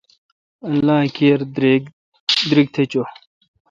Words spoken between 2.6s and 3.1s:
تھ چو۔